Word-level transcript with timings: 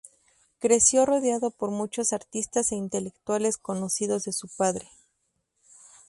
Creció 0.57 1.05
rodeado 1.05 1.51
por 1.51 1.69
muchos 1.69 2.11
artistas 2.11 2.71
e 2.71 2.75
intelectuales 2.75 3.59
conocidos 3.59 4.23
de 4.23 4.33
su 4.33 4.47
padre. 4.47 4.89